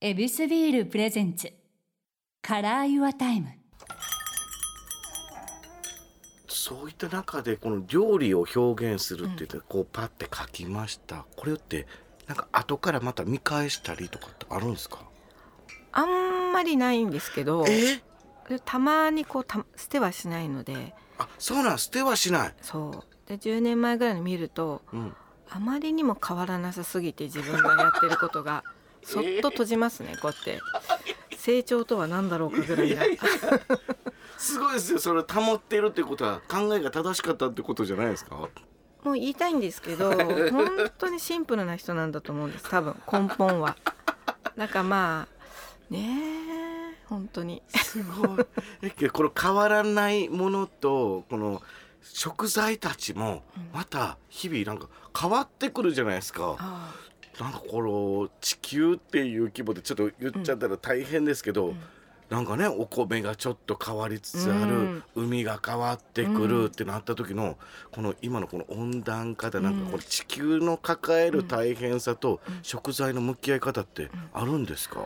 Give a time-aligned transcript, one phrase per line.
[0.00, 1.52] ヱビスビール presents
[2.40, 3.48] Color Your Time。
[6.46, 11.88] そういった中でこの料理を表現するって言ってこうパッて書きました、これって
[12.28, 15.00] なんか後からまた見返したりとかってあるんですか？
[15.90, 17.64] あんまりないんですけど
[18.64, 20.94] たまにこうた捨てはしないので。
[21.18, 23.28] あそうなん捨てはしない、そう。
[23.28, 25.12] で10年前ぐらいに見るとうん、
[25.50, 28.62] あまりにも変わらなさすぎて自分がやってることが
[29.02, 30.60] そっと閉じますねこうやって。
[31.36, 33.02] 成長とは何だろうかぐらいが
[34.36, 38.36] すごいですよそれを保っているってことは考えが正しかったってことじゃないですか？
[39.04, 40.10] もう言いたいんですけど
[40.50, 43.76] 本当にシンプルな人なんだと思うんです多分根本は。
[44.56, 45.28] なんかま
[45.90, 46.18] あね
[46.90, 47.62] え本当に。
[47.68, 48.46] すごい。
[48.82, 51.62] えこの変わらないものとこの
[52.02, 56.94] 食材たちもまた日々なんか変わってくるじゃないですか、あ
[57.40, 61.74] なんかこの地球っていう規模でちょっと言っちゃったら大変ですけど、
[62.28, 65.02] なんかねお米がちょっと変わりつつある、うん。
[65.14, 67.56] 海が変わってくるってなった時の
[67.90, 75.00] この今のこの温暖化でなんかこの地球の抱える大変さと食材の向き合い方ってあるんですか、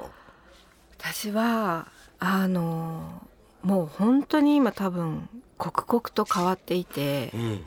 [0.99, 1.87] 私は
[2.19, 3.29] あの
[3.63, 5.29] もう本当に今多分
[5.59, 7.65] 刻々と変わっていてうん。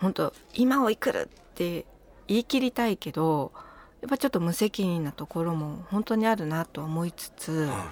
[0.00, 1.84] 本当今を生くるって
[2.26, 3.52] 言い切りたいけど
[4.00, 7.90] やっぱちょっと無責任なところも本当にあるなと思いつつは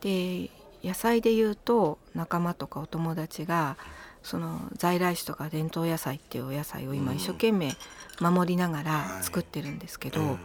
[0.00, 0.50] で
[0.84, 3.76] 野菜で言うと仲間とかお友達が
[4.22, 7.16] その在来種とか伝統野菜っていうお野菜を今うん。
[7.16, 7.74] 一生懸命
[8.20, 8.84] 守りながはい。
[8.84, 10.38] ら作ってるんですけど、うん。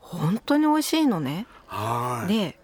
[0.00, 1.46] 本当に美味しいのね。
[1.66, 2.32] はい。
[2.32, 2.58] で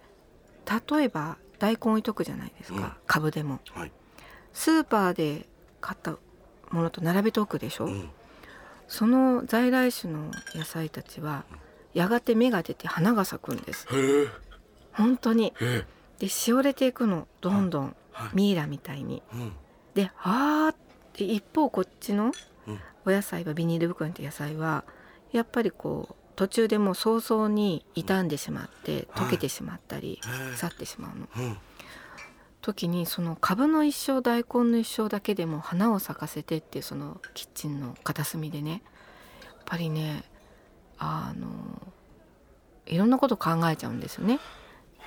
[0.91, 2.91] 例えば大根置いとくじゃないですか、うん。
[3.07, 3.59] 株でも。
[3.73, 3.91] はい。
[4.53, 5.47] スーパーで
[5.81, 6.17] 買った
[6.71, 8.09] ものと並べておくでしょ、うん。
[8.87, 11.43] その在来種の野菜たちは
[11.93, 13.87] やがて芽が出て花が咲くんです。
[14.93, 15.53] 本当に。
[16.19, 18.29] でしおれていくのどんどんはい。
[18.35, 19.23] ミイラみたいに。
[19.33, 19.53] うん。
[19.93, 20.75] であーっ
[21.13, 22.31] て一方こっちの
[22.67, 22.79] うん。
[23.05, 24.83] お野菜はビニール袋に入れた野菜は
[25.31, 29.27] やっぱりこう途中でもう早々に傷んでしまってはい。
[29.27, 30.55] 溶けてしまったりへえ。
[30.55, 31.27] 去ってしまうの。
[31.37, 31.57] うん。
[32.61, 38.83] 時にその株の一生大根の一生だけでも花を咲かせてっていうそのキッチンの片隅でね
[39.45, 40.23] やっぱりね
[40.99, 41.47] あの
[42.85, 44.39] いろんなこと考えちゃうんですよね。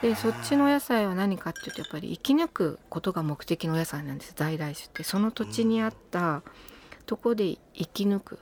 [0.01, 4.33] でそっちのお野菜は何かっていうとやっぱり生き抜くことが目的のお野菜なんです。
[4.35, 5.05] 在来種って。
[5.05, 6.43] その土地にあった
[7.07, 8.39] とこで生き抜く。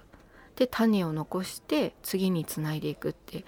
[0.57, 3.45] で種を残して次につないでいくって。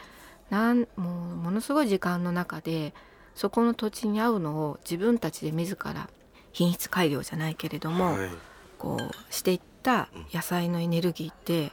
[0.51, 2.93] なんもうものすごい時間の中で
[3.35, 6.11] そこの土地に合うのを自分たちで自ら
[6.53, 8.31] 品質改良じゃないけれども、はい。
[8.79, 11.73] こうしていった野菜のエネルギーって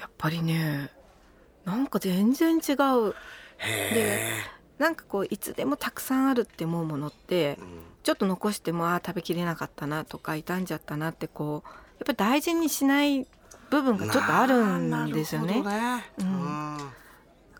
[0.00, 0.90] やっぱりね
[1.68, 3.14] なんか全然違う。
[3.58, 4.30] へ
[4.78, 7.66] なんかこういつでもたくさんあるって思うものってえうん。
[8.04, 11.68] ちょっと残してもああ食べきれなかったなとか傷んじゃったなってこう
[11.98, 13.26] やっぱり大事にしない
[13.70, 15.62] 部分がちょっとあるんですよね。
[15.62, 16.00] だ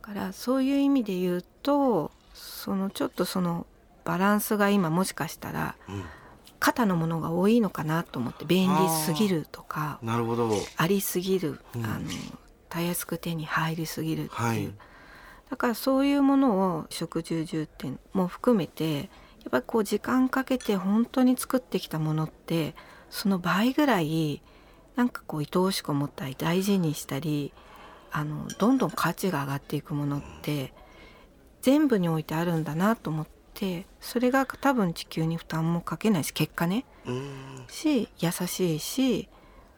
[0.00, 3.66] からそういう意味で言うとそのちょっとその
[4.04, 6.04] バランスが今もしかしたらうん。
[6.60, 10.50] 肩のものが多いのかなと思って便利すぎるとかなるほど。
[10.76, 11.84] ありすぎる、うん。
[11.84, 12.04] あの
[12.68, 14.72] たやすく手に入りすぎるっていう、はい。
[15.50, 19.08] だからそういうものを食住重点も含めてやっ
[19.50, 22.74] ぱりこう時間かけて本当に作ってきたものって
[23.08, 24.42] その倍ぐらい
[24.94, 27.52] なんかこう愛おしく思ったり大事にしたり
[28.10, 30.72] あのどんどん価値が上がっていくものって
[31.62, 36.84] 全部においてあるんだなと思ってそれが多分地球に負担もかけないし結果ね。
[37.06, 37.64] うん。
[37.68, 39.28] し優しいし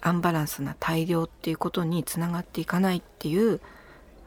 [0.00, 3.60] アンバランスな大量っていうことにつながっていかないっていう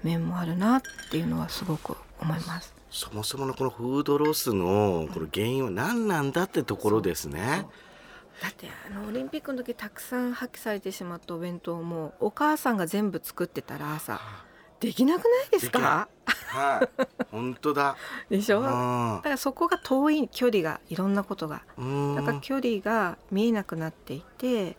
[0.03, 2.73] 面もあるなっていうのはすごく思います。
[2.91, 7.66] そもそものこのフードロスのこの原因は何なんだってところですね。
[8.41, 14.19] だってあのオリンピックの時たくさん破棄されてしまったお弁当もお母さんが全部作ってたら朝
[14.79, 16.07] できなくないですか？
[16.25, 17.95] はい、本当だ。
[18.29, 18.61] でしょ？
[18.61, 21.61] だあからそこが遠い距離がいろんなことが。
[21.78, 22.16] ーうん。
[22.16, 24.78] だから距離が見えなくなっていて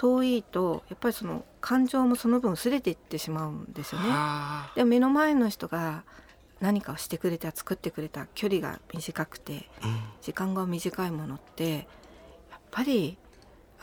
[0.00, 4.08] 遠いとやっぱりその感情もその分薄れていってしまうんですよね。
[4.08, 6.04] はでも目の前の人が
[6.58, 11.86] 何かをしてくれた作ってくれた距離が短くてあうん時間が短いものって
[12.50, 13.18] やっぱり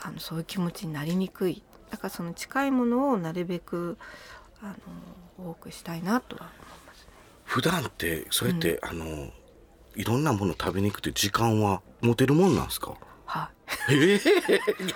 [0.02, 1.62] あのそういう気持ちになりにくい
[1.92, 4.00] だからその近いものをなるべく
[4.64, 4.76] あ
[5.38, 7.08] の多くしたいなとは思います。
[7.46, 9.32] 普段ってそうやって、あの
[9.96, 12.96] いろんなもの食べに行くって時間は持てるもんなんですか？
[13.28, 13.52] は
[13.90, 14.20] い、 ええ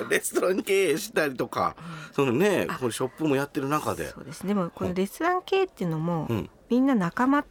[0.09, 1.75] レストラン経営したりとか、
[2.13, 2.77] そのねあ。
[2.79, 4.09] これショップもやってる中で。
[4.09, 4.49] そうですね。
[4.49, 6.49] でもこのレストラン系っていうのも、うん。
[6.69, 7.45] みんな仲間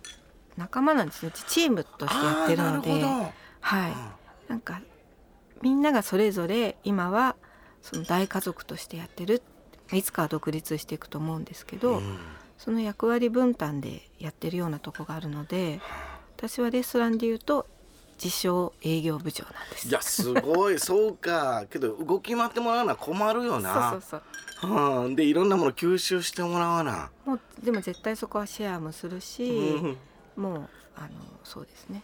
[0.56, 2.90] 仲間なんですねチームとしてやってるので。
[3.60, 3.92] はい。
[4.48, 4.80] なんか
[5.62, 7.36] みんながそれぞれ今は
[7.82, 9.42] その大家族としてやってる
[9.92, 12.18] いつかは独立していくと思うんですけど、うん。
[12.60, 15.80] その役割分担でやってるようなとこがあるので
[16.36, 17.66] 私はレストランで言うと
[18.22, 19.88] 自称営業部長なんです。
[19.88, 20.78] いやすごい。
[20.78, 21.64] そうか。
[21.70, 23.90] けど動き回ってもらうのは困るよな。
[23.92, 24.22] そうそう
[24.60, 25.02] そう。
[25.04, 29.96] うん、でいろんなもの吸収してもらわな、もうでも絶対そこはシェアもするし、うん。
[30.36, 31.08] もうあの
[31.44, 32.02] そうですね。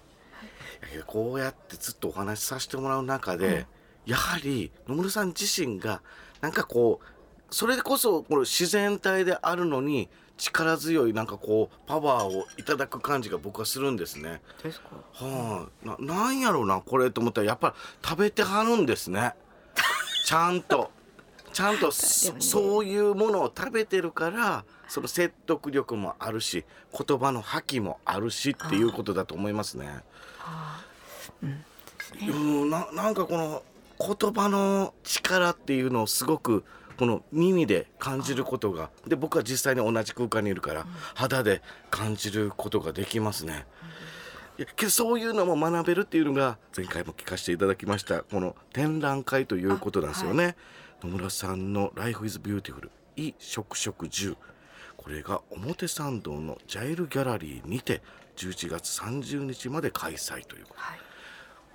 [0.80, 3.66] だけどこうやってずっとお話しさせてもらう中で、
[4.06, 6.00] やはり野村さん自身が
[6.40, 7.06] なんかこう
[7.50, 14.42] それこそこの自然体であるのに力強いなんかこうパワーをいただく感じが僕はするんですね。
[14.62, 14.88] ですか？
[15.12, 17.74] はあ、ななんやろうなこれと思ったらやっぱり
[18.06, 19.32] 食べてはるんですね。
[20.26, 20.90] ちゃんと
[21.52, 30.00] ちゃんとそ,、ういうものを食べてるからその説得力もあるし言葉の覇気もあるしっていうことだと思いますね。
[30.40, 31.64] あーうんね。
[32.28, 33.62] うんななんかこの
[33.98, 36.62] 言葉の力っていうのをすごく
[36.98, 43.66] この耳で感じることがで僕は実際に同じ空間にいるから肌で感じることができますね。
[44.88, 50.56] そういうのも学べるっていうのが前回も聞かせていただきましたこの展覧会ということなんですよね。
[51.02, 54.36] 野村さんの「Life is Beautiful 衣食食住」
[54.96, 58.02] これが表参道のジャイルギャラリーにて
[58.36, 60.98] 11月30日まで開催ということはい。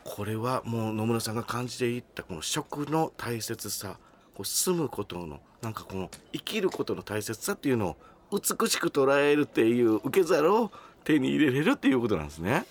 [0.04, 3.98] これはもう野村さんが感じていったこの食の大切さ
[4.36, 7.95] こう住むことのなんかこの生きることの大切さっていうのを
[8.31, 10.72] 美しく捉えるっていう受け皿を
[11.04, 12.66] 手に入れれるっていうことなんですね。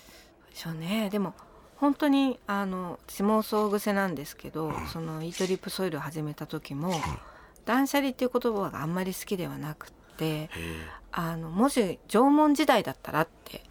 [0.51, 1.11] でしょうね。
[1.11, 1.35] でも
[1.77, 6.93] 本当にあの私もそう癖なんですけど、そのイートリップソイルを始めた時も、
[7.65, 10.51] 断捨離っていう言葉があんまり好きではなくて、
[11.11, 13.63] あのもし縄文時代だったらって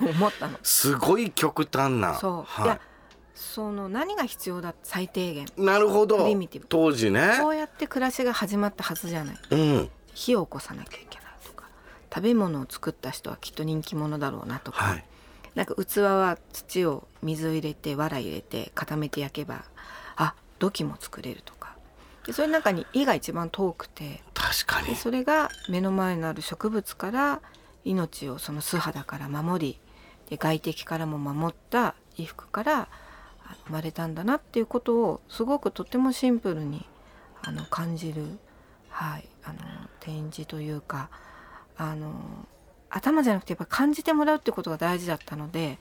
[0.00, 0.58] 思ったの。
[0.62, 2.14] すごい極端な。
[2.14, 2.80] そう、はいや
[3.34, 5.46] その何が必要だ最低限？
[5.56, 6.26] なるほど。
[6.68, 7.38] 当時ね。
[7.40, 9.36] こうやって暮らしが始まったはずじゃない。
[9.50, 9.90] うん。
[10.14, 11.68] 火を起こさなきゃいけないとか。
[12.14, 15.04] 食べ物を作った人はきっと人気者だろうなとか、はい。
[15.56, 19.64] なんか器は土を水を入れて藁入れて固めて焼けば
[20.16, 21.76] あ土器も作れるとか。
[22.26, 24.22] でそれの中に「意」が一番遠くて。
[24.32, 24.88] 確かに。
[24.88, 27.40] でそれが目の前にある植物から
[27.84, 29.80] 命をその素肌から守り
[30.30, 32.88] で外敵からも守った衣服からあ
[33.66, 36.86] 生まれたんだなっていうことをすごくとてもシンプルに
[37.42, 38.38] あの感じる、
[38.88, 39.58] はい、あの
[40.00, 41.10] 展示というか
[41.76, 42.12] あの
[42.90, 45.78] 頭じゃなくてやっぱ感じてもらうってことが大事だったので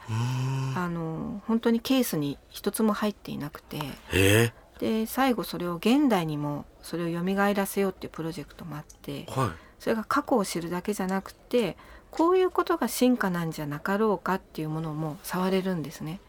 [0.76, 3.80] あの本当にケースに一つも入っていなくて
[4.14, 4.52] え。
[4.80, 9.52] で最後それを現代にもそれを蘇らせようっていうプロジェクトもあってー、はい。
[9.80, 11.78] それが過去を知るだけじゃなくて
[12.10, 16.20] こういうことが進化なんじゃなかろうかっていうものも触れるんですね。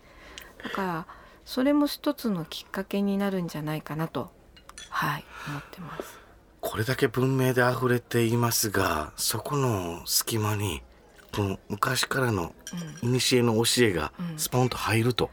[0.62, 1.06] だから
[1.44, 4.30] それも一つのきっかけになるんじゃないかなと
[4.88, 6.18] はい思ってます。
[6.60, 10.82] これだけ文明で溢れていますがそこの隙間に
[11.34, 12.54] この昔からの
[13.00, 14.38] 古の教えがうん。
[14.38, 15.30] スポンと入ると、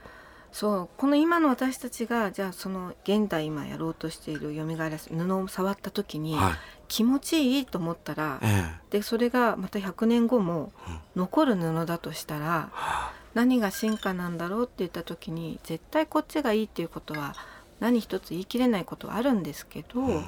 [0.52, 6.54] そうこの今の私たちがじゃあその現代今やろうとしている蘇らす布を触った時にはい。
[6.88, 8.98] 気持ちいいと思ったらええ。
[8.98, 11.00] でそれがまた100年後もうん。
[11.16, 17.36] 残る布だとしたらは何が進化なんだろうって言った時に絶対こっちがいいっていうことは
[17.80, 20.26] 何一つ言い切れないことはあるんですけど、うん。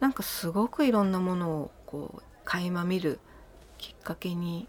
[0.00, 3.20] なんかすごくいろんなものをこう垣間見る
[3.78, 4.68] きっかけに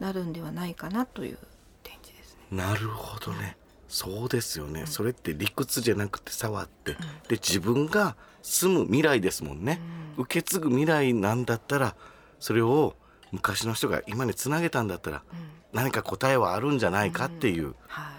[0.00, 1.38] なるんではないかなという
[1.82, 2.58] 展示ですね。
[2.58, 3.56] なるほどね。
[3.88, 6.94] そうですよね、それって理屈じゃなくて触って、
[7.28, 9.80] で自分が住む未来ですもんね、
[10.16, 10.24] うん。
[10.24, 11.94] 受け継ぐ未来なんだったら
[12.40, 12.96] それを
[13.32, 15.38] 昔の人が今につなげたんだったらうん。
[15.72, 18.12] 何か答えはあるんじゃないかっていう、は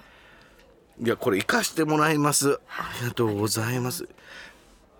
[0.99, 1.05] い。
[1.05, 2.59] いやこれ生かしてもらいます。
[2.67, 3.01] あはい。
[3.01, 4.09] りがとうございます。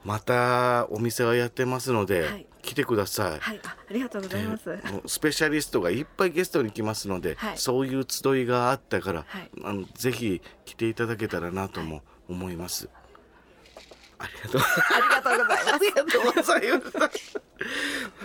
[0.06, 2.46] またお店はやってますので、はい。
[2.62, 4.64] 来てください、はい、あありがとうございます。
[5.06, 7.58] スペシャリストがいっぱいゲストに来ますので、はい。
[7.58, 9.52] そういう集いがあったから、はい。
[9.64, 12.88] あのぜひ来ていただけたらなとも思います。
[14.18, 14.62] ありがとう。
[14.62, 16.26] ありがとう。
[16.26, 16.54] ございます。
[16.54, 17.42] ありがとうございます。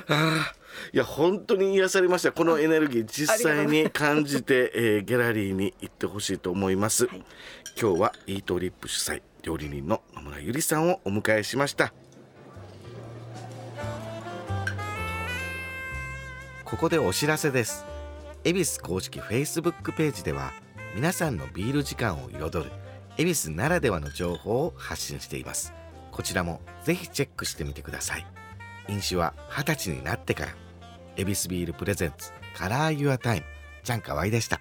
[0.09, 0.55] ああ、
[0.93, 2.33] いや本当に癒されました。
[2.33, 7.07] このエネルギー実際に感じて、えーギャラリーに行ってほしいと思います。
[7.07, 7.23] はい
[7.81, 11.93] 今日はイートリップ主催料理人の野村ゆりさんをお迎えしました。
[16.69, 17.87] ここでお知らせです
[18.45, 20.53] 恵比寿公式 Facebook ページでは
[20.95, 22.71] 皆さんのビール時間を彩る
[23.17, 25.73] ヱビスならではの情報を発信しています
[26.13, 28.27] こちらもぜひチェックしてみてください
[28.89, 30.53] 飲酒は20歳になってから
[31.19, 33.47] ヱビスビール presents Color Your Time。
[33.83, 34.61] ちゃんかわいでした。